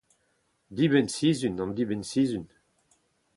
[0.75, 2.45] dibenn-sizhun, an dibenn-sizhun